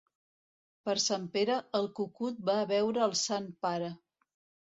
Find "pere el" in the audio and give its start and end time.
1.35-1.85